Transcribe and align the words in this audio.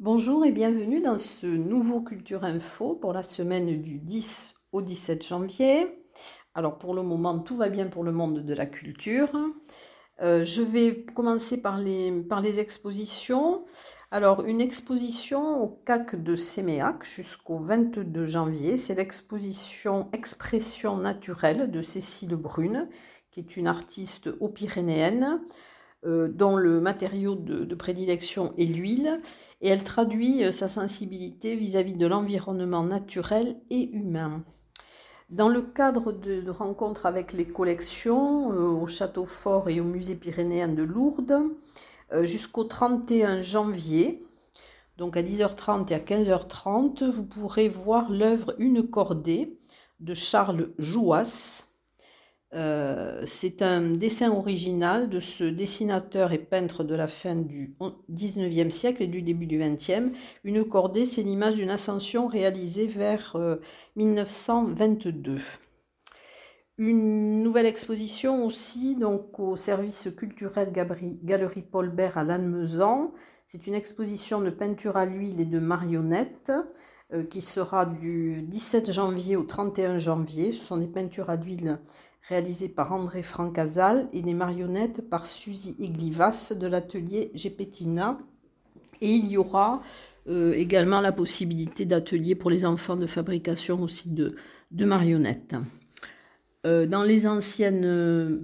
Bonjour 0.00 0.44
et 0.44 0.50
bienvenue 0.50 1.00
dans 1.00 1.16
ce 1.16 1.46
nouveau 1.46 2.00
Culture 2.00 2.44
Info 2.44 2.94
pour 2.94 3.12
la 3.12 3.22
semaine 3.22 3.80
du 3.80 3.98
10 3.98 4.54
au 4.72 4.82
17 4.82 5.24
janvier. 5.26 5.86
Alors 6.54 6.78
pour 6.78 6.94
le 6.94 7.02
moment, 7.02 7.38
tout 7.38 7.56
va 7.56 7.68
bien 7.68 7.86
pour 7.86 8.02
le 8.02 8.10
monde 8.10 8.44
de 8.44 8.54
la 8.54 8.66
culture. 8.66 9.30
Euh, 10.20 10.44
je 10.44 10.62
vais 10.62 11.04
commencer 11.04 11.62
par 11.62 11.78
les, 11.78 12.10
par 12.10 12.40
les 12.40 12.58
expositions. 12.58 13.64
Alors 14.10 14.44
une 14.44 14.60
exposition 14.60 15.62
au 15.62 15.68
CAC 15.86 16.22
de 16.22 16.34
Séméac 16.36 17.04
jusqu'au 17.04 17.58
22 17.58 18.26
janvier, 18.26 18.76
c'est 18.76 18.94
l'exposition 18.94 20.10
Expression 20.12 20.96
naturelle 20.96 21.70
de 21.70 21.80
Cécile 21.80 22.36
Brune, 22.36 22.88
qui 23.32 23.40
est 23.40 23.56
une 23.56 23.66
artiste 23.66 24.30
haut-pyrénéenne 24.40 25.40
euh, 26.04 26.26
dont 26.26 26.56
le 26.56 26.80
matériau 26.80 27.36
de, 27.36 27.74
prédilection 27.76 28.52
est 28.58 28.64
l'huile, 28.64 29.20
et 29.60 29.68
elle 29.68 29.84
traduit 29.84 30.42
euh, 30.42 30.50
sa 30.50 30.68
sensibilité 30.68 31.54
vis-à-vis 31.54 31.94
de 31.94 32.08
l'environnement 32.08 32.82
naturel 32.82 33.56
et 33.70 33.88
humain. 33.90 34.42
Dans 35.30 35.48
le 35.48 35.62
cadre 35.62 36.10
de, 36.10 36.50
rencontres 36.50 37.06
avec 37.06 37.32
les 37.32 37.46
collections 37.46 38.52
euh, 38.52 38.68
au 38.68 38.86
Château 38.88 39.24
Fort 39.24 39.70
et 39.70 39.80
au 39.80 39.84
Musée 39.84 40.16
pyrénéen 40.16 40.68
de 40.68 40.82
Lourdes, 40.82 41.38
jusqu'au 42.24 42.64
31 42.64 43.40
janvier, 43.40 44.26
donc 44.98 45.16
à 45.16 45.22
10h30 45.22 45.90
et 45.90 45.94
à 45.94 45.98
15h30, 45.98 47.08
vous 47.08 47.24
pourrez 47.24 47.70
voir 47.70 48.10
l'œuvre 48.10 48.54
Une 48.58 48.86
cordée 48.86 49.56
de 50.00 50.12
Charles 50.12 50.74
Jouas, 50.76 51.64
euh, 52.54 53.22
c'est 53.24 53.62
un 53.62 53.80
dessin 53.80 54.30
original 54.30 55.08
de 55.08 55.20
ce 55.20 55.44
dessinateur 55.44 56.32
et 56.32 56.38
peintre 56.38 56.84
de 56.84 56.94
la 56.94 57.08
fin 57.08 57.34
du 57.34 57.74
19e 58.12 58.70
siècle 58.70 59.02
et 59.02 59.06
du 59.06 59.22
début 59.22 59.46
du 59.46 59.58
20e. 59.58 60.12
Une 60.44 60.64
cordée, 60.64 61.06
c'est 61.06 61.22
l'image 61.22 61.54
d'une 61.54 61.70
ascension 61.70 62.26
réalisée 62.26 62.88
vers 62.88 63.36
1922. 63.96 65.32
Euh, 65.32 65.38
Une 66.76 67.42
nouvelle 67.42 67.66
exposition 67.66 68.44
aussi 68.44 68.96
donc 68.96 69.38
au 69.38 69.56
service 69.56 70.10
culturel 70.14 70.72
Galerie 70.72 71.62
Paul 71.62 71.88
Bert 71.88 72.18
à 72.18 72.24
Lannemezan. 72.24 73.12
C'est 73.46 73.66
une 73.66 73.74
exposition 73.74 74.42
de 74.42 74.50
peinture 74.50 74.98
à 74.98 75.06
l'huile 75.06 75.40
et 75.40 75.46
de 75.46 75.58
marionnettes 75.58 76.52
euh, 77.14 77.24
qui 77.24 77.40
sera 77.40 77.86
du 77.86 78.42
17 78.42 78.92
janvier 78.92 79.36
au 79.36 79.42
31 79.42 79.96
janvier. 79.96 80.52
Ce 80.52 80.62
sont 80.62 80.76
des 80.76 80.86
peintures 80.86 81.30
à 81.30 81.36
l'huile 81.36 81.78
réalisé 82.28 82.68
par 82.68 82.92
André 82.92 83.22
Francazal 83.22 84.08
et 84.12 84.22
des 84.22 84.34
marionnettes 84.34 85.08
par 85.08 85.26
Suzy 85.26 85.74
Iglivas 85.78 86.54
de 86.58 86.66
l'atelier 86.66 87.30
Gepettina. 87.34 88.18
Et 89.00 89.10
il 89.10 89.26
y 89.26 89.36
aura 89.36 89.82
euh, 90.28 90.52
également 90.52 91.00
la 91.00 91.10
possibilité 91.10 91.84
d'ateliers 91.84 92.36
pour 92.36 92.50
les 92.50 92.64
enfants 92.64 92.96
de 92.96 93.06
fabrication 93.06 93.82
aussi 93.82 94.10
de, 94.10 94.36
de 94.70 94.84
marionnettes. 94.84 95.56
Euh, 96.64 96.86
dans 96.86 97.02
les 97.02 97.26
anciennes 97.26 97.84
euh, 97.84 98.38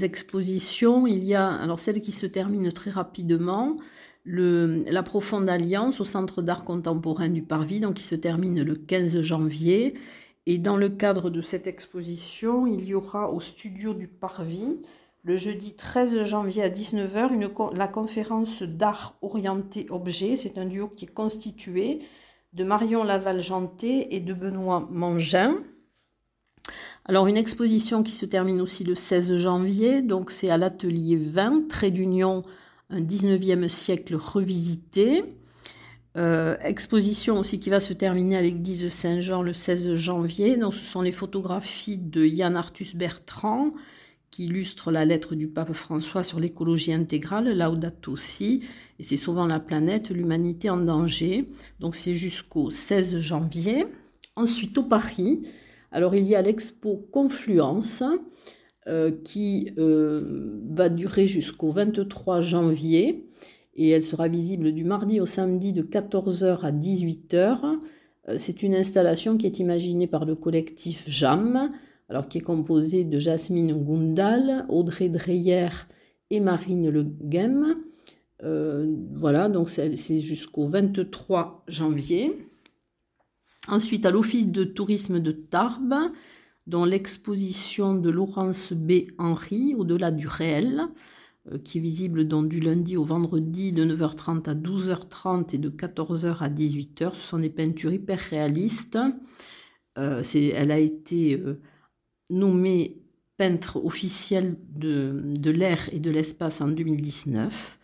expositions, 0.00 1.06
il 1.06 1.24
y 1.24 1.34
a, 1.34 1.46
alors 1.46 1.78
celle 1.78 2.00
qui 2.00 2.12
se 2.12 2.24
termine 2.24 2.72
très 2.72 2.90
rapidement, 2.90 3.76
le, 4.24 4.84
la 4.90 5.02
Profonde 5.02 5.50
Alliance 5.50 6.00
au 6.00 6.04
Centre 6.04 6.40
d'art 6.40 6.64
contemporain 6.64 7.28
du 7.28 7.42
Parvis, 7.42 7.80
donc 7.80 7.94
qui 7.94 8.04
se 8.04 8.14
termine 8.14 8.62
le 8.62 8.74
15 8.74 9.20
janvier, 9.20 9.94
et 10.46 10.58
dans 10.58 10.76
le 10.76 10.88
cadre 10.88 11.30
de 11.30 11.40
cette 11.40 11.66
exposition, 11.66 12.66
il 12.66 12.84
y 12.84 12.94
aura 12.94 13.30
au 13.30 13.40
studio 13.40 13.94
du 13.94 14.08
Parvis, 14.08 14.82
le 15.24 15.36
jeudi 15.36 15.74
13 15.74 16.24
janvier 16.24 16.64
à 16.64 16.68
19h, 16.68 17.32
une, 17.32 17.48
la 17.76 17.86
conférence 17.86 18.62
d'art 18.62 19.14
orienté 19.22 19.86
objet. 19.90 20.34
C'est 20.34 20.58
un 20.58 20.64
duo 20.64 20.88
qui 20.88 21.04
est 21.04 21.14
constitué 21.14 22.00
de 22.54 22.64
Marion 22.64 23.04
Laval-Janté 23.04 24.16
et 24.16 24.20
de 24.20 24.34
Benoît 24.34 24.88
Mangin. 24.90 25.54
Alors 27.04 27.28
une 27.28 27.36
exposition 27.36 28.02
qui 28.02 28.12
se 28.12 28.26
termine 28.26 28.60
aussi 28.60 28.82
le 28.82 28.96
16 28.96 29.36
janvier, 29.36 30.02
donc 30.02 30.30
c'est 30.30 30.50
à 30.50 30.56
l'atelier 30.56 31.16
20, 31.16 31.68
trait 31.68 31.90
d'union, 31.92 32.44
un 32.90 33.00
19e 33.00 33.68
siècle 33.68 34.16
revisité. 34.16 35.22
Euh, 36.18 36.56
exposition 36.60 37.38
aussi 37.38 37.58
qui 37.58 37.70
va 37.70 37.80
se 37.80 37.94
terminer 37.94 38.36
à 38.36 38.42
l'église 38.42 38.88
Saint-Jean 38.88 39.42
le 39.42 39.54
16 39.54 39.94
janvier. 39.94 40.56
Donc, 40.56 40.74
ce 40.74 40.84
sont 40.84 41.00
les 41.00 41.12
photographies 41.12 41.98
de 41.98 42.26
Yann 42.26 42.56
Arthus 42.56 42.94
Bertrand 42.94 43.72
qui 44.30 44.46
illustrent 44.46 44.90
la 44.90 45.04
lettre 45.04 45.34
du 45.34 45.46
pape 45.46 45.72
François 45.72 46.22
sur 46.22 46.40
l'écologie 46.40 46.92
intégrale, 46.92 47.56
Laudato 47.56 48.16
Si, 48.16 48.64
et 48.98 49.02
c'est 49.02 49.18
souvent 49.18 49.46
la 49.46 49.60
planète, 49.60 50.08
l'humanité 50.08 50.70
en 50.70 50.78
danger. 50.78 51.48
Donc 51.80 51.96
c'est 51.96 52.14
jusqu'au 52.14 52.70
16 52.70 53.18
janvier. 53.18 53.86
Ensuite 54.34 54.76
au 54.78 54.84
Paris, 54.84 55.42
alors 55.92 56.14
il 56.14 56.26
y 56.26 56.34
a 56.34 56.40
l'expo 56.40 57.06
Confluence 57.12 58.02
euh, 58.88 59.12
qui 59.22 59.72
euh, 59.76 60.60
va 60.70 60.88
durer 60.88 61.28
jusqu'au 61.28 61.70
23 61.70 62.40
janvier 62.40 63.26
et 63.74 63.90
elle 63.90 64.02
sera 64.02 64.28
visible 64.28 64.72
du 64.72 64.84
mardi 64.84 65.20
au 65.20 65.26
samedi 65.26 65.72
de 65.72 65.82
14h 65.82 66.60
à 66.60 66.72
18h. 66.72 67.78
Euh, 68.28 68.36
c'est 68.38 68.62
une 68.62 68.74
installation 68.74 69.36
qui 69.36 69.46
est 69.46 69.58
imaginée 69.58 70.06
par 70.06 70.24
le 70.24 70.34
collectif 70.34 71.08
JAM, 71.08 71.70
alors 72.08 72.28
qui 72.28 72.38
est 72.38 72.42
composé 72.42 73.04
de 73.04 73.18
Jasmine 73.18 73.72
Gundal, 73.72 74.66
Audrey 74.68 75.08
Dreyer 75.08 75.68
et 76.30 76.40
Marine 76.40 76.90
Le 76.90 77.04
Guem. 77.04 77.76
Euh, 78.42 78.94
voilà, 79.14 79.48
donc 79.48 79.68
c'est 79.68 80.20
jusqu'au 80.20 80.66
23 80.66 81.64
janvier. 81.68 82.48
Ensuite, 83.68 84.04
à 84.06 84.10
l'Office 84.10 84.48
de 84.48 84.64
tourisme 84.64 85.20
de 85.20 85.30
Tarbes, 85.30 86.10
dont 86.66 86.84
l'exposition 86.84 87.94
de 87.94 88.10
Laurence 88.10 88.72
B. 88.72 89.04
Henry, 89.18 89.74
Au-delà 89.76 90.10
du 90.10 90.26
réel, 90.26 90.88
qui 91.64 91.78
est 91.78 91.80
visible 91.80 92.26
du 92.48 92.60
lundi 92.60 92.96
au 92.96 93.04
vendredi 93.04 93.72
de 93.72 93.84
9h30 93.84 94.48
à 94.48 94.54
12h30 94.54 95.54
et 95.54 95.58
de 95.58 95.70
14h 95.70 96.38
à 96.38 96.48
18h. 96.48 97.14
Ce 97.14 97.28
sont 97.28 97.38
des 97.38 97.50
peintures 97.50 97.92
hyper 97.92 98.18
réalistes. 98.18 98.98
Euh, 99.98 100.22
elle 100.34 100.70
a 100.70 100.78
été 100.78 101.34
euh, 101.34 101.60
nommée 102.30 103.02
peintre 103.36 103.84
officielle 103.84 104.56
de, 104.68 105.20
de 105.24 105.50
l'air 105.50 105.88
et 105.92 105.98
de 105.98 106.10
l'espace 106.10 106.60
en 106.60 106.68
2019. 106.68 107.78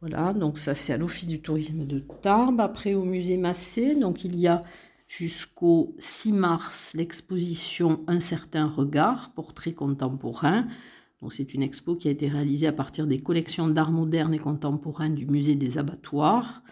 Voilà, 0.00 0.32
donc 0.32 0.58
ça 0.58 0.74
c'est 0.74 0.92
à 0.92 0.96
l'Office 0.96 1.26
du 1.26 1.40
tourisme 1.40 1.86
de 1.86 1.98
Tarbes. 1.98 2.60
Après 2.60 2.94
au 2.94 3.04
musée 3.04 3.36
Massé, 3.36 3.94
donc 3.94 4.24
il 4.24 4.38
y 4.38 4.46
a 4.46 4.60
jusqu'au 5.08 5.94
6 5.98 6.32
mars 6.32 6.94
l'exposition 6.94 8.04
Un 8.06 8.20
certain 8.20 8.66
regard, 8.66 9.32
portrait 9.34 9.72
contemporain 9.72 10.66
c'est 11.30 11.54
une 11.54 11.62
expo 11.62 11.96
qui 11.96 12.08
a 12.08 12.10
été 12.10 12.28
réalisée 12.28 12.66
à 12.66 12.72
partir 12.72 13.06
des 13.06 13.20
collections 13.20 13.68
d'art 13.68 13.90
moderne 13.90 14.34
et 14.34 14.38
contemporain 14.38 15.10
du 15.10 15.26
musée 15.26 15.54
des 15.54 15.78
abattoirs 15.78 16.62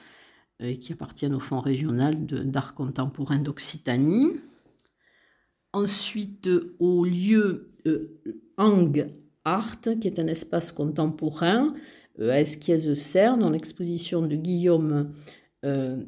euh, 0.62 0.74
qui 0.74 0.92
appartiennent 0.92 1.34
au 1.34 1.40
Fonds 1.40 1.60
régional 1.60 2.26
d'art 2.26 2.74
contemporain 2.74 3.38
d'Occitanie. 3.38 4.28
Ensuite, 5.72 6.48
au 6.78 7.04
lieu 7.04 7.70
euh, 7.86 8.12
Hang 8.58 9.10
Art, 9.44 9.80
qui 9.80 10.06
est 10.06 10.18
un 10.18 10.26
espace 10.26 10.70
contemporain 10.70 11.74
euh, 12.20 12.30
à 12.30 12.40
Esquiez-Serre, 12.40 13.38
dans 13.38 13.50
l'exposition 13.50 14.22
de 14.26 14.36
Guillaume 14.36 15.12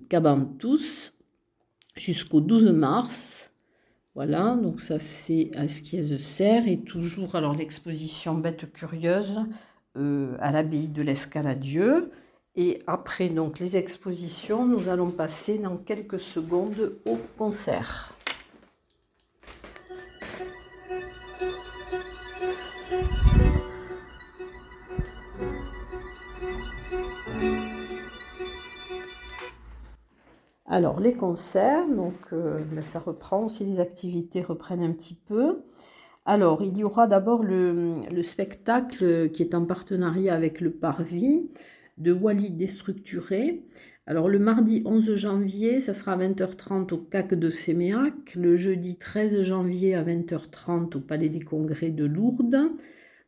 Cabantous, 0.09 1.13
jusqu'au 1.97 2.41
12 2.41 2.73
mars. 2.73 3.53
Voilà, 4.15 4.55
donc 4.55 4.79
ça 4.81 5.01
c'est 5.01 5.51
à 5.57 5.63
de 5.65 6.17
Serre 6.17 6.69
et 6.69 6.79
toujours 6.79 7.35
alors 7.35 7.55
l'exposition 7.55 8.35
Bête 8.35 8.73
curieuse 8.73 9.41
euh, 9.97 10.37
à 10.39 10.53
l'abbaye 10.53 10.89
de 10.89 11.03
l'Escaladieu. 11.03 12.11
Et 12.55 12.83
après 12.87 13.29
donc 13.29 13.59
les 13.59 13.77
expositions, 13.77 14.67
nous 14.67 14.89
allons 14.89 15.11
passer 15.11 15.59
dans 15.59 15.77
quelques 15.77 16.21
secondes 16.21 16.97
au 17.07 17.19
concert. 17.37 18.14
Alors 30.75 30.99
les 30.99 31.13
concerts, 31.13 31.89
donc 31.89 32.17
euh, 32.33 32.59
ben, 32.73 32.83
ça 32.83 32.99
reprend 32.99 33.45
aussi, 33.45 33.65
les 33.65 33.79
activités 33.79 34.43
reprennent 34.43 34.83
un 34.83 34.91
petit 34.91 35.15
peu. 35.15 35.61
Alors 36.25 36.65
il 36.65 36.77
y 36.77 36.83
aura 36.83 37.07
d'abord 37.07 37.45
le, 37.45 37.95
spectacle 38.23 39.31
qui 39.31 39.43
est 39.43 39.55
en 39.55 39.67
partenariat 39.67 40.35
avec 40.35 40.61
le 40.61 40.73
Parvis 40.73 41.49
de 41.97 42.11
Wally 42.11 42.51
Déstructuré. 42.51 43.63
Alors 44.09 44.29
le 44.29 44.41
mardi 44.41 44.83
11 44.85 45.15
janvier, 45.15 45.81
ça 45.81 45.95
sera 45.95 46.15
à 46.15 46.17
20h30 46.17 46.93
au 46.93 46.99
CAC 46.99 47.35
de 47.35 47.51
Séméac, 47.51 48.35
le 48.35 48.57
jeudi 48.57 48.97
13 48.97 49.43
janvier 49.43 49.95
à 49.95 50.03
20h30 50.03 50.97
au 50.97 51.01
Palais 51.01 51.29
des 51.29 51.39
Congrès 51.39 51.91
de 51.91 52.05
Lourdes, 52.05 52.73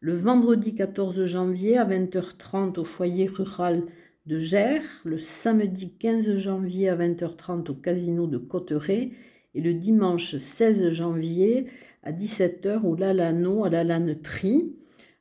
le 0.00 0.16
vendredi 0.16 0.74
14 0.74 1.24
janvier 1.26 1.78
à 1.78 1.84
20h30 1.84 2.80
au 2.80 2.84
foyer 2.84 3.28
rural 3.28 3.84
de 4.26 4.40
Gers, 4.40 4.82
le 5.04 5.18
samedi 5.18 5.92
15 5.98 6.34
janvier 6.36 6.88
à 6.88 6.96
20h30 6.96 7.70
au 7.70 7.74
casino 7.74 8.26
de 8.26 8.38
Cotteret 8.38 9.10
et 9.54 9.60
le 9.60 9.72
dimanche 9.72 10.36
16 10.36 10.90
janvier 10.90 11.66
à 12.02 12.10
17h 12.10 12.82
au 12.82 12.96
Lalano 12.96 13.64
à 13.64 13.70
la 13.70 13.84
Lanneterie. 13.84 14.74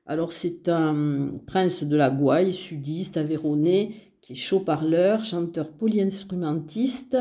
Alors 0.07 0.33
c'est 0.33 0.69
un 0.69 1.29
prince 1.45 1.83
de 1.83 1.95
la 1.95 2.09
Gouaille, 2.09 2.53
sudiste, 2.53 3.17
aveyronais, 3.17 3.91
qui 4.21 4.33
est 4.33 4.35
chaud-parleur, 4.35 5.23
chanteur 5.23 5.71
polyinstrumentiste 5.71 7.17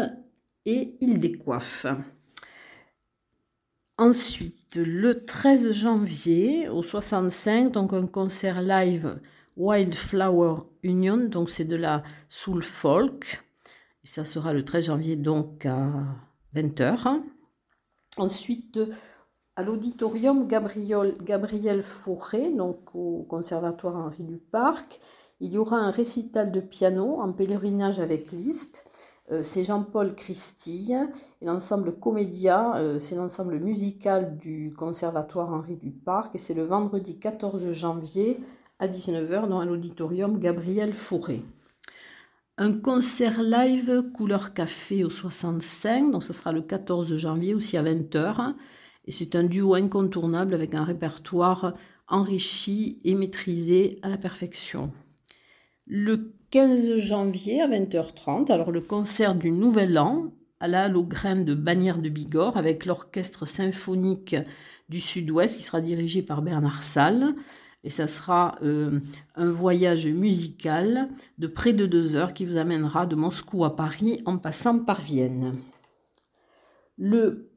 et 0.64 0.94
il 1.02 1.18
décoiffe. 1.18 1.86
Ensuite, 3.98 4.76
le 4.76 5.22
13 5.22 5.70
janvier 5.70 6.68
au 6.70 6.82
65, 6.82 7.70
donc 7.70 7.92
un 7.92 8.06
concert 8.06 8.62
live 8.62 9.18
Wildflower 9.56 10.62
Union, 10.82 11.28
donc 11.28 11.50
c'est 11.50 11.64
de 11.64 11.76
la 11.76 12.02
soul 12.28 12.62
folk. 12.62 13.44
Et 14.02 14.06
ça 14.06 14.24
sera 14.24 14.52
le 14.52 14.64
13 14.64 14.86
janvier 14.86 15.16
donc 15.16 15.66
à 15.66 15.88
20h. 16.54 17.22
Ensuite, 18.16 18.78
à 19.56 19.62
l'auditorium 19.62 20.46
Gabriel, 20.46 21.14
Gabriel 21.22 21.82
Fauré, 21.82 22.50
donc 22.50 22.94
au 22.94 23.24
Conservatoire 23.28 23.96
Henri 23.96 24.24
Duparc, 24.24 25.00
il 25.40 25.52
y 25.52 25.58
aura 25.58 25.76
un 25.76 25.90
récital 25.90 26.52
de 26.52 26.60
piano 26.60 27.20
en 27.20 27.32
pèlerinage 27.32 28.00
avec 28.00 28.32
Liszt. 28.32 28.84
Euh, 29.30 29.42
c'est 29.42 29.64
Jean-Paul 29.64 30.14
Christille 30.14 30.98
et 31.40 31.46
l'ensemble 31.46 31.98
Comédia, 31.98 32.76
euh, 32.76 32.98
c'est 32.98 33.14
l'ensemble 33.14 33.58
musical 33.58 34.36
du 34.36 34.74
Conservatoire 34.76 35.50
Henri 35.50 35.76
Duparc 35.76 36.34
et 36.34 36.38
c'est 36.38 36.52
le 36.52 36.64
vendredi 36.64 37.18
14 37.18 37.70
janvier 37.70 38.38
à 38.78 38.88
19h 38.88 39.48
dans 39.48 39.64
l'auditorium 39.64 40.38
Gabriel 40.38 40.92
Fauré. 40.92 41.42
Un 42.56 42.72
concert 42.72 43.42
live 43.42 44.04
couleur 44.14 44.54
café 44.54 45.04
au 45.04 45.10
65, 45.10 46.12
donc 46.12 46.22
ce 46.22 46.32
sera 46.32 46.52
le 46.52 46.62
14 46.62 47.16
janvier 47.16 47.54
aussi 47.54 47.76
à 47.76 47.82
20h. 47.82 48.54
Et 49.06 49.12
c'est 49.12 49.34
un 49.34 49.44
duo 49.44 49.74
incontournable 49.74 50.54
avec 50.54 50.74
un 50.74 50.84
répertoire 50.84 51.74
enrichi 52.08 53.00
et 53.04 53.14
maîtrisé 53.14 53.98
à 54.02 54.08
la 54.08 54.16
perfection 54.16 54.92
le 55.86 56.32
15 56.50 56.96
janvier 56.96 57.60
à 57.60 57.68
20h30, 57.68 58.50
alors 58.50 58.70
le 58.70 58.80
concert 58.80 59.34
du 59.34 59.50
Nouvel 59.50 59.98
An 59.98 60.32
à 60.60 60.68
la 60.68 60.88
de 60.88 61.54
Bagnères 61.54 61.98
de 61.98 62.08
Bigorre 62.08 62.56
avec 62.56 62.86
l'orchestre 62.86 63.46
symphonique 63.46 64.36
du 64.88 65.00
Sud-Ouest 65.00 65.56
qui 65.56 65.62
sera 65.62 65.80
dirigé 65.80 66.22
par 66.22 66.40
Bernard 66.40 66.82
Salle. 66.82 67.34
Et 67.84 67.90
ça 67.90 68.08
sera 68.08 68.56
euh, 68.62 68.98
un 69.36 69.50
voyage 69.50 70.06
musical 70.06 71.08
de 71.38 71.46
près 71.46 71.74
de 71.74 71.84
deux 71.84 72.16
heures 72.16 72.32
qui 72.32 72.46
vous 72.46 72.56
amènera 72.56 73.04
de 73.04 73.14
Moscou 73.14 73.64
à 73.64 73.76
Paris 73.76 74.22
en 74.24 74.38
passant 74.38 74.78
par 74.78 75.02
Vienne. 75.02 75.56
Le 76.96 77.50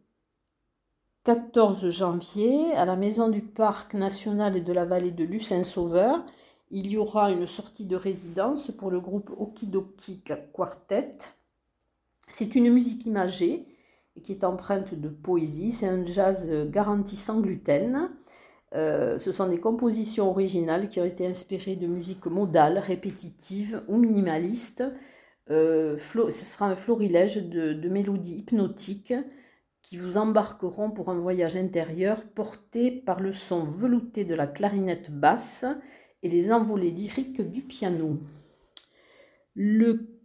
14 1.24 1.89
janvier, 1.89 2.74
à 2.74 2.83
la 2.83 2.97
Maison 2.97 3.29
du 3.29 3.41
Parc 3.41 3.94
national 3.94 4.57
et 4.57 4.62
de 4.62 4.74
la 4.74 4.85
vallée 4.85 5.12
de 5.12 5.24
Lucin-Sauveur, 5.24 6.24
il 6.71 6.88
y 6.88 6.97
aura 6.97 7.31
une 7.31 7.47
sortie 7.47 7.85
de 7.85 7.95
résidence 7.95 8.71
pour 8.71 8.91
le 8.91 9.00
groupe 9.00 9.31
Okidoki 9.38 10.21
Quartet. 10.53 11.12
C'est 12.27 12.56
une 12.56 12.73
musique 12.73 13.06
imagée 13.06 13.65
et 14.18 14.21
qui 14.21 14.33
est 14.33 14.44
empreinte 14.44 14.94
de 14.94 15.07
poésie. 15.07 15.71
C'est 15.71 15.88
un 15.88 16.03
jazz 16.03 16.51
garanti 16.69 17.15
sans 17.15 17.39
gluten. 17.39 18.09
Euh, 18.75 19.17
ce 19.17 19.31
sont 19.31 19.47
des 19.47 19.59
compositions 19.59 20.29
originales 20.29 20.89
qui 20.89 20.99
ont 20.99 21.05
été 21.05 21.25
inspirées 21.25 21.75
de 21.75 21.87
musique 21.87 22.25
modale, 22.25 22.77
répétitive 22.79 23.81
ou 23.87 23.97
minimaliste. 23.97 24.83
Euh, 25.49 25.97
ce 25.97 26.29
sera 26.31 26.67
un 26.67 26.75
florilège 26.75 27.47
de, 27.47 27.73
de, 27.73 27.89
mélodies 27.89 28.39
hypnotiques 28.39 29.13
qui 29.81 29.95
vous 29.95 30.17
embarqueront 30.17 30.91
pour 30.91 31.09
un 31.09 31.19
voyage 31.19 31.55
intérieur 31.55 32.23
porté 32.35 32.91
par 32.91 33.21
le 33.21 33.31
son 33.31 33.63
velouté 33.63 34.25
de 34.25 34.35
la 34.35 34.47
clarinette 34.47 35.11
basse 35.11 35.65
et 36.23 36.29
les 36.29 36.51
envolées 36.51 36.91
lyriques 36.91 37.41
du 37.41 37.61
piano. 37.61 38.19
Le 39.55 40.17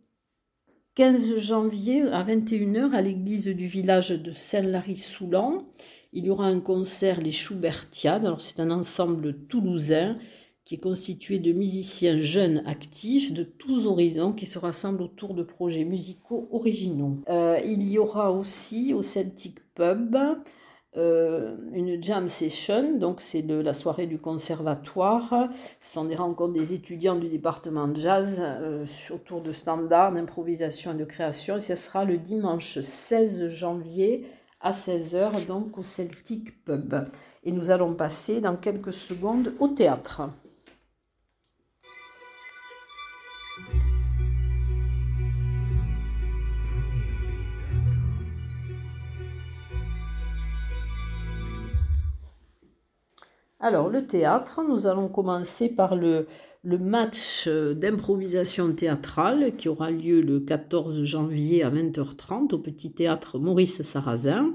15 0.96 1.36
janvier 1.36 2.02
à 2.02 2.22
21h 2.24 2.92
à 2.92 3.00
l'église 3.00 3.46
du 3.46 3.66
village 3.66 4.10
de 4.10 4.32
Saint-Lary-Soulan, 4.32 5.66
il 6.12 6.26
y 6.26 6.30
aura 6.30 6.46
un 6.46 6.60
concert 6.60 7.20
Les 7.20 7.30
Schubertiades. 7.30 8.26
Alors 8.26 8.40
c'est 8.40 8.60
un 8.60 8.70
ensemble 8.70 9.34
toulousain 9.48 10.16
qui 10.64 10.76
est 10.76 10.78
constitué 10.78 11.38
de 11.38 11.52
musiciens 11.52 12.16
jeunes 12.16 12.62
actifs 12.66 13.32
de 13.32 13.42
tous 13.42 13.86
horizons 13.86 14.32
qui 14.32 14.46
se 14.46 14.58
rassemblent 14.58 15.02
autour 15.02 15.34
de 15.34 15.42
projets 15.42 15.84
musicaux 15.84 16.48
originaux. 16.52 17.18
Euh, 17.28 17.58
il 17.64 17.82
y 17.90 17.98
aura 17.98 18.30
aussi 18.30 18.94
au 18.94 19.02
Celtic 19.02 19.58
Pub 19.74 20.16
euh, 20.98 21.56
une 21.72 22.02
jam 22.02 22.28
session, 22.28 22.98
donc 22.98 23.22
c'est 23.22 23.40
de 23.40 23.54
la 23.54 23.72
soirée 23.72 24.06
du 24.06 24.18
conservatoire. 24.18 25.48
Ce 25.80 25.94
sont 25.94 26.04
des 26.04 26.14
rencontres 26.14 26.52
des 26.52 26.74
étudiants 26.74 27.16
du 27.16 27.28
département 27.28 27.88
de 27.88 27.96
jazz 27.96 28.40
euh, 28.40 28.84
autour 29.10 29.40
de 29.40 29.52
standards 29.52 30.12
d'improvisation 30.12 30.92
et 30.92 30.96
de 30.96 31.04
création. 31.04 31.56
Et 31.56 31.60
ce 31.60 31.76
sera 31.76 32.04
le 32.04 32.18
dimanche 32.18 32.78
16 32.78 33.48
janvier 33.48 34.26
à 34.62 34.70
16h, 34.70 35.46
donc 35.46 35.76
au 35.78 35.82
Celtic 35.82 36.64
Pub. 36.64 36.94
Et 37.44 37.52
nous 37.52 37.70
allons 37.70 37.94
passer 37.94 38.40
dans 38.40 38.56
quelques 38.56 38.92
secondes 38.92 39.52
au 39.58 39.68
théâtre. 39.68 40.22
Alors, 53.64 53.88
le 53.88 54.06
théâtre, 54.06 54.64
nous 54.68 54.88
allons 54.88 55.08
commencer 55.08 55.68
par 55.68 55.94
le, 55.94 56.26
match 56.64 57.46
euh, 57.48 57.74
d'improvisation 57.74 58.72
théâtrale 58.72 59.56
qui 59.56 59.68
aura 59.68 59.90
lieu 59.90 60.20
le 60.20 60.40
14 60.40 61.02
janvier 61.02 61.62
à 61.62 61.70
20h30 61.70 62.54
au 62.54 62.58
petit 62.58 62.92
théâtre 62.92 63.38
Maurice 63.38 63.82
Sarrazin, 63.82 64.54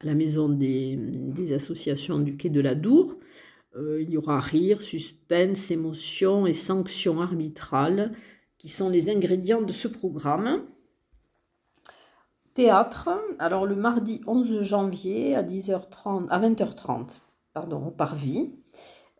à 0.00 0.06
la 0.06 0.14
maison 0.14 0.48
des, 0.48 1.52
associations 1.52 2.18
du 2.18 2.36
Quai 2.36 2.50
de 2.50 2.60
la 2.60 2.74
Dour. 2.74 3.16
Euh, 3.76 4.02
il 4.02 4.10
y 4.10 4.16
aura 4.16 4.40
rire, 4.40 4.80
suspense, 4.82 5.70
émotion 5.70 6.46
et 6.46 6.52
sanctions 6.54 7.20
arbitrales 7.20 8.12
qui 8.56 8.68
sont 8.68 8.88
les 8.88 9.10
ingrédients 9.10 9.62
de 9.62 9.72
ce 9.72 9.88
programme. 9.88 10.62
Théâtre, 12.54 13.10
alors 13.38 13.66
le 13.66 13.76
mardi 13.76 14.20
11 14.26 14.62
janvier 14.62 15.36
à 15.36 15.42
10h30, 15.42 16.26
à 16.28 16.40
20h30 16.40 17.20
pardon, 17.58 17.90
par 17.90 18.14
vie. 18.14 18.52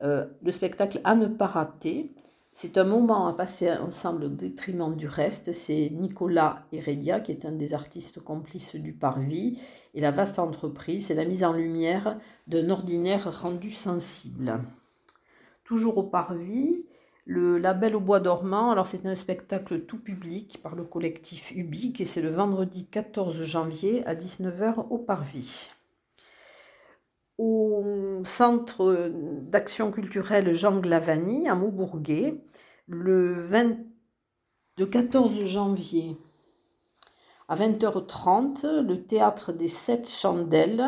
Euh, 0.02 0.26
le 0.42 0.52
spectacle 0.52 1.00
à 1.04 1.14
ne 1.14 1.26
pas 1.26 1.46
rater. 1.46 2.12
C'est 2.52 2.78
un 2.78 2.84
moment 2.84 3.28
à 3.28 3.32
passer 3.34 3.70
ensemble 3.70 4.24
au 4.24 4.28
détriment 4.28 4.96
du 4.96 5.06
reste. 5.06 5.52
C'est 5.52 5.90
Nicolas 5.92 6.66
Heredia, 6.72 7.20
qui 7.20 7.32
est 7.32 7.44
un 7.44 7.52
des 7.52 7.74
artistes 7.74 8.20
complices 8.20 8.74
du 8.74 8.92
Parvis. 8.92 9.60
Et 9.94 10.00
la 10.00 10.10
vaste 10.10 10.38
entreprise, 10.38 11.06
c'est 11.06 11.14
la 11.14 11.24
mise 11.24 11.44
en 11.44 11.52
lumière 11.52 12.18
d'un 12.46 12.70
ordinaire 12.70 13.42
rendu 13.42 13.70
sensible. 13.70 14.60
Toujours 15.64 15.98
au 15.98 16.02
Parvis, 16.02 16.84
le 17.26 17.58
label 17.58 17.94
au 17.94 18.00
bois 18.00 18.20
dormant. 18.20 18.70
Alors, 18.70 18.86
c'est 18.86 19.06
un 19.06 19.14
spectacle 19.14 19.82
tout 19.82 19.98
public 19.98 20.60
par 20.62 20.74
le 20.74 20.84
collectif 20.84 21.52
Ubique 21.54 22.00
et 22.00 22.04
c'est 22.04 22.22
le 22.22 22.30
vendredi 22.30 22.86
14 22.86 23.42
janvier 23.42 24.04
à 24.06 24.14
19h 24.14 24.86
au 24.90 24.98
Parvis 24.98 25.68
au 27.38 28.23
centre 28.25 29.11
d'action 29.49 29.92
culturelle 29.92 30.54
Jean 30.54 30.80
Glavani 30.80 31.49
à 31.49 31.54
Maubourguet 31.54 32.42
le, 32.88 33.47
14 34.85 35.45
janvier 35.45 36.16
à 37.49 37.57
20h30. 37.57 38.80
Le 38.80 39.04
théâtre 39.04 39.52
des 39.52 39.68
Sept 39.68 40.09
Chandelles 40.09 40.85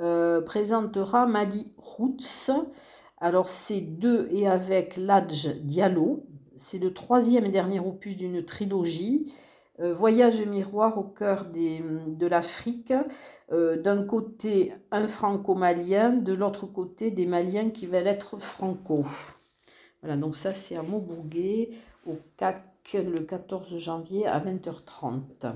euh, 0.00 0.40
présentera 0.40 1.26
Mali 1.26 1.72
Roots. 1.76 2.50
Alors 3.18 3.48
c'est 3.48 3.80
de 3.80 4.28
et 4.32 4.48
avec 4.48 4.96
Ladj 4.96 5.60
Diallo. 5.60 6.26
C'est 6.56 6.78
le 6.78 6.92
troisième 6.92 7.46
et 7.46 7.50
dernier 7.50 7.80
opus 7.80 8.16
d'une 8.16 8.44
trilogie 8.44 9.32
euh, 9.80 9.92
voyage 9.92 10.40
miroir 10.42 10.98
au 10.98 11.02
cœur 11.02 11.46
de 11.46 12.26
l'Afrique. 12.26 12.92
Euh, 13.52 13.76
d'un 13.80 14.04
côté, 14.04 14.72
un 14.90 15.08
franco-malien, 15.08 16.10
de 16.10 16.32
l'autre 16.32 16.66
côté, 16.66 17.10
des 17.10 17.26
Maliens 17.26 17.70
qui 17.70 17.86
veulent 17.86 18.06
être 18.06 18.38
franco. 18.38 19.04
Voilà, 20.02 20.16
donc 20.16 20.36
ça, 20.36 20.54
c'est 20.54 20.76
à 20.76 20.82
Maubourguet, 20.82 21.70
au 22.06 22.16
CAC 22.36 22.62
le 22.92 23.20
14 23.20 23.76
janvier 23.76 24.26
à 24.26 24.38
20h30. 24.38 25.54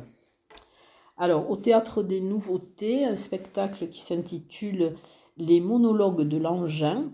Alors, 1.19 1.51
au 1.51 1.57
Théâtre 1.57 2.03
des 2.03 2.21
Nouveautés, 2.21 3.05
un 3.05 3.17
spectacle 3.17 3.89
qui 3.89 4.01
s'intitule 4.01 4.95
Les 5.37 5.61
monologues 5.61 6.23
de 6.23 6.39
l'engin 6.39 7.11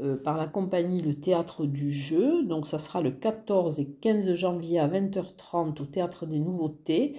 euh, 0.00 0.16
par 0.16 0.36
la 0.36 0.46
compagnie 0.46 1.00
Le 1.00 1.14
Théâtre 1.14 1.66
du 1.66 1.92
Jeu. 1.92 2.42
Donc, 2.44 2.66
ça 2.66 2.78
sera 2.78 3.00
le 3.00 3.10
14 3.10 3.80
et 3.80 3.86
15 3.86 4.34
janvier 4.34 4.78
à 4.78 4.88
20h30 4.88 5.80
au 5.80 5.86
Théâtre 5.86 6.26
des 6.26 6.38
Nouveautés. 6.38 7.14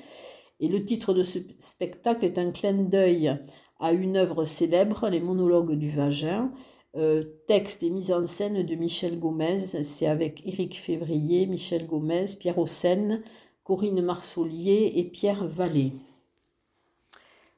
Et 0.59 0.67
le 0.67 0.83
titre 0.83 1.13
de 1.13 1.23
ce 1.23 1.39
spectacle 1.57 2.25
est 2.25 2.37
un 2.37 2.51
clin 2.51 2.83
d'œil 2.83 3.37
à 3.79 3.91
une 3.91 4.17
œuvre 4.17 4.45
célèbre, 4.45 5.09
Les 5.09 5.19
monologues 5.19 5.73
du 5.73 5.89
vagin. 5.89 6.51
Euh, 6.95 7.23
texte 7.47 7.83
et 7.83 7.89
mise 7.89 8.13
en 8.13 8.25
scène 8.25 8.63
de 8.63 8.75
Michel 8.75 9.19
Gomez. 9.19 9.57
C'est 9.59 10.07
avec 10.07 10.45
Éric 10.45 10.79
Février, 10.79 11.45
Michel 11.45 11.85
Gomez, 11.85 12.25
Pierre 12.39 12.57
Haussène, 12.57 13.21
Corinne 13.63 14.01
Marsolier 14.01 14.93
et 14.95 15.03
Pierre 15.03 15.45
Vallée 15.45 15.91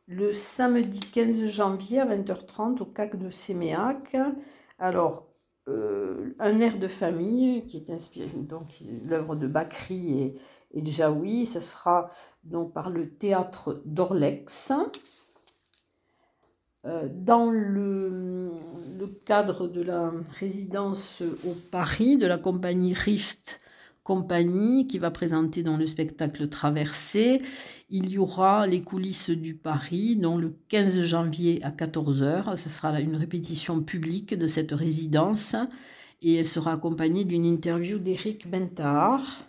le 0.08 0.32
samedi 0.32 1.02
15 1.02 1.46
janvier 1.46 2.00
à 2.00 2.06
20h30 2.06 2.82
au 2.82 2.86
CAC 2.86 3.18
de 3.18 3.30
Séméac. 3.30 4.16
Alors, 4.80 5.28
euh, 5.68 6.36
un 6.40 6.60
air 6.60 6.78
de 6.78 6.88
famille 6.88 7.66
qui 7.68 7.78
est 7.78 7.90
inspiré, 7.90 8.30
donc 8.36 8.84
l'œuvre 9.06 9.36
de 9.36 9.48
Bakri 9.48 10.22
et, 10.22 10.34
et 10.74 10.86
Jaoui, 10.86 11.46
ce 11.46 11.60
sera 11.60 12.10
donc 12.44 12.74
par 12.74 12.90
le 12.90 13.10
théâtre 13.10 13.82
d'Orlex. 13.86 14.72
Euh, 16.86 17.10
dans 17.12 17.50
le, 17.50 18.44
le, 18.98 19.08
cadre 19.08 19.68
de 19.68 19.82
la 19.82 20.14
résidence 20.40 21.22
au 21.46 21.54
Paris 21.72 22.18
de 22.18 22.28
la 22.28 22.38
compagnie 22.38 22.94
Rift 22.94 23.60
compagnie 24.08 24.88
qui 24.88 25.00
va 25.00 25.12
présenter 25.12 25.64
dans 25.64 25.76
le 25.76 25.86
spectacle 25.86 26.48
Traversée. 26.48 27.42
Il 27.90 28.10
y 28.10 28.18
aura 28.18 28.66
les 28.66 28.82
coulisses 28.82 29.32
du 29.32 29.54
Paris, 29.54 30.16
dont 30.16 30.38
le 30.38 30.56
15 30.70 31.02
janvier 31.02 31.60
à 31.62 31.72
14h. 31.72 32.56
Ce 32.56 32.70
sera 32.70 33.02
une 33.02 33.18
répétition 33.18 33.82
publique 33.82 34.34
de 34.34 34.48
cette 34.48 34.72
résidence 34.72 35.58
et 36.22 36.36
elle 36.36 36.46
sera 36.46 36.72
accompagnée 36.72 37.26
d'une 37.26 37.44
interview 37.44 38.00
d'Éric 38.00 38.50
Bentard. 38.50 39.44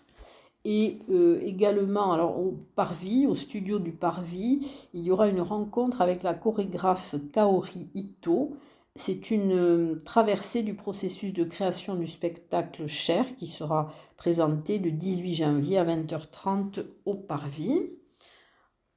Et 0.64 0.98
euh, 1.08 1.38
également, 1.44 2.12
alors 2.12 2.40
au 2.40 2.58
Parvis, 2.74 3.28
au 3.28 3.36
studio 3.36 3.78
du 3.78 3.92
Parvis, 3.92 4.88
il 4.92 5.04
y 5.04 5.12
aura 5.12 5.28
une 5.28 5.40
rencontre 5.40 6.00
avec 6.00 6.24
la 6.24 6.34
chorégraphe 6.34 7.14
Kaori 7.32 7.86
Ito 7.94 8.56
c'est 8.94 9.30
une 9.30 9.52
euh, 9.52 9.98
traversée 10.04 10.62
du 10.62 10.74
processus 10.74 11.32
de 11.32 11.44
création 11.44 11.94
du 11.94 12.06
spectacle 12.06 12.86
Cher 12.86 13.36
qui 13.36 13.46
sera 13.46 13.92
présenté 14.16 14.78
le 14.78 14.90
18 14.90 15.34
janvier 15.34 15.78
à 15.78 15.84
20h30 15.84 16.84
au 17.04 17.14
Parvis. 17.14 17.92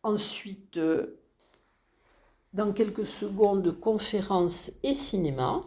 Ensuite, 0.04 0.78
euh, 0.78 1.20
dans 2.54 2.74
quelques 2.74 3.06
secondes, 3.06 3.80
conférence 3.80 4.72
et 4.84 4.96
cinéma. 4.96 5.62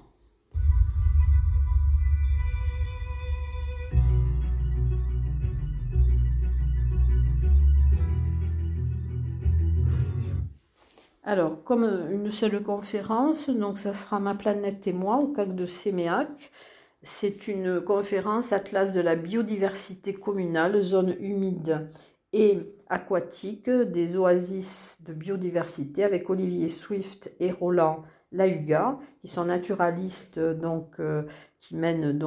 Alors, 11.26 11.64
comme 11.64 11.85
une 12.11 12.31
seule 12.31 12.62
conférence, 12.62 13.49
donc 13.49 13.78
ça 13.78 13.95
sera 13.95 14.21
Ma 14.21 14.35
planète 14.35 14.87
et 14.87 14.93
moi 14.93 15.16
au 15.16 15.28
CAC 15.28 15.54
de 15.54 15.64
Séméac. 15.64 16.28
C'est 17.02 17.49
une 17.49 17.81
conférence 17.81 18.52
Atlas 18.52 18.93
de 18.93 19.00
la 19.00 19.16
biodiversité 19.16 20.12
communale, 20.12 20.83
zone 20.83 21.16
humide 21.21 21.88
et 22.35 22.59
aquatique, 22.90 23.71
des 23.71 24.16
oasis 24.16 25.02
de 25.07 25.14
biodiversité 25.14 26.04
avec 26.04 26.28
Olivier 26.28 26.69
Swift 26.69 27.33
et 27.40 27.52
Roland 27.52 28.02
Lahuga, 28.31 28.99
qui 29.21 29.28
sont 29.28 29.47
naturalistes 29.47 30.38
donc 30.38 31.00
euh, 31.00 31.23
qui 31.59 31.75
mènent 31.75 32.19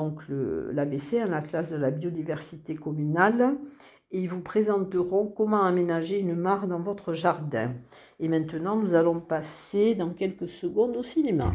l'ABC, 0.71 1.19
un 1.19 1.33
atlas 1.33 1.69
de 1.69 1.77
la 1.77 1.91
biodiversité 1.91 2.73
communale 2.73 3.57
et 4.11 4.21
ils 4.21 4.29
vous 4.29 4.41
présenteront 4.41 5.27
comment 5.27 5.63
aménager 5.63 6.19
une 6.19 6.35
mare 6.35 6.67
dans 6.67 6.79
votre 6.79 7.13
jardin. 7.13 7.73
Et 8.19 8.27
maintenant, 8.27 8.75
nous 8.75 8.95
allons 8.95 9.19
passer 9.19 9.95
dans 9.95 10.11
quelques 10.11 10.47
secondes 10.47 10.95
au 10.95 11.03
cinéma. 11.03 11.53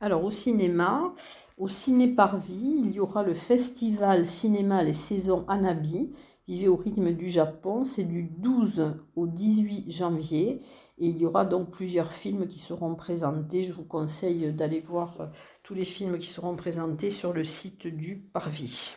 Alors 0.00 0.22
au 0.22 0.30
cinéma, 0.30 1.14
au 1.56 1.66
Ciné 1.66 2.08
Parvis, 2.08 2.82
il 2.84 2.92
y 2.92 3.00
aura 3.00 3.22
le 3.22 3.32
festival 3.32 4.26
Cinéma 4.26 4.82
Les 4.82 4.92
Saisons 4.92 5.46
Anabi 5.48 6.10
Vivez 6.46 6.68
au 6.68 6.76
rythme 6.76 7.12
du 7.12 7.28
Japon. 7.28 7.84
C'est 7.84 8.04
du 8.04 8.24
12 8.24 8.96
au 9.16 9.26
18 9.26 9.90
janvier. 9.90 10.58
Et 10.98 11.06
il 11.06 11.18
y 11.18 11.26
aura 11.26 11.44
donc 11.44 11.70
plusieurs 11.70 12.12
films 12.12 12.46
qui 12.46 12.58
seront 12.58 12.94
présentés. 12.94 13.62
Je 13.62 13.72
vous 13.72 13.84
conseille 13.84 14.52
d'aller 14.52 14.80
voir 14.80 15.20
euh, 15.20 15.26
tous 15.62 15.74
les 15.74 15.84
films 15.84 16.18
qui 16.18 16.28
seront 16.28 16.56
présentés 16.56 17.10
sur 17.10 17.32
le 17.32 17.44
site 17.44 17.86
du 17.86 18.16
Parvis. 18.16 18.94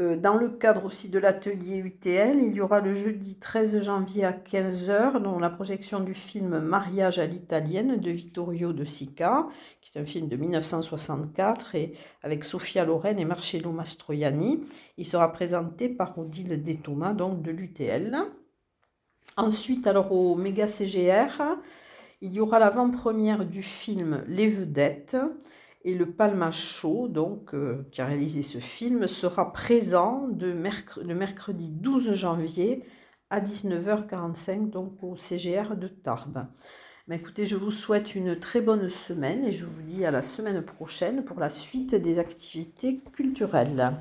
Euh, 0.00 0.16
dans 0.16 0.34
le 0.34 0.48
cadre 0.48 0.84
aussi 0.86 1.08
de 1.08 1.20
l'atelier 1.20 1.76
UTL, 1.76 2.40
il 2.40 2.52
y 2.54 2.60
aura 2.60 2.80
le 2.80 2.94
jeudi 2.94 3.38
13 3.38 3.80
janvier 3.80 4.24
à 4.24 4.32
15h 4.32 5.22
dans 5.22 5.38
la 5.38 5.50
projection 5.50 6.00
du 6.00 6.14
film 6.14 6.58
Mariage 6.58 7.20
à 7.20 7.26
l'italienne 7.26 7.98
de 7.98 8.10
Vittorio 8.10 8.72
De 8.72 8.84
Sica, 8.84 9.46
qui 9.94 9.98
est 9.98 10.02
un 10.02 10.06
film 10.06 10.26
de 10.26 10.36
1964 10.36 11.76
et 11.76 11.94
avec 12.24 12.44
Sofia 12.44 12.84
Loren 12.84 13.16
et 13.20 13.24
Marcello 13.24 13.70
Mastroianni. 13.70 14.64
Il 14.98 15.06
sera 15.06 15.32
présenté 15.32 15.88
par 15.88 16.18
Odile 16.18 16.60
Détoma, 16.60 17.12
donc 17.12 17.42
de 17.42 17.52
l'UTL. 17.52 18.16
Ensuite, 19.36 19.86
alors 19.86 20.10
au 20.10 20.34
Méga 20.34 20.66
CGR, 20.66 21.40
il 22.22 22.32
y 22.32 22.40
aura 22.40 22.58
l'avant-première 22.58 23.44
du 23.44 23.62
film 23.62 24.24
Les 24.26 24.48
Vedettes 24.48 25.16
et 25.84 25.94
le 25.94 26.10
Palma 26.10 26.50
Show, 26.50 27.06
donc, 27.06 27.54
euh, 27.54 27.86
qui 27.92 28.00
a 28.00 28.06
réalisé 28.06 28.42
ce 28.42 28.58
film, 28.58 29.06
sera 29.06 29.52
présent 29.52 30.26
de 30.28 30.46
le 31.02 31.14
mercredi 31.14 31.68
12 31.68 32.14
janvier 32.14 32.82
à 33.30 33.40
19h45, 33.40 34.70
donc 34.70 35.04
au 35.04 35.14
CGR 35.14 35.76
de 35.76 35.86
Tarbes. 35.86 36.48
Mais 37.06 37.16
écoutez, 37.16 37.44
je 37.44 37.56
vous 37.56 37.70
souhaite 37.70 38.14
une 38.14 38.40
très 38.40 38.62
bonne 38.62 38.88
semaine 38.88 39.44
et 39.44 39.52
je 39.52 39.66
vous 39.66 39.82
dis 39.82 40.06
à 40.06 40.10
la 40.10 40.22
semaine 40.22 40.62
prochaine 40.62 41.22
pour 41.22 41.38
la 41.38 41.50
suite 41.50 41.94
des 41.94 42.18
activités 42.18 43.00
culturelles. 43.12 43.92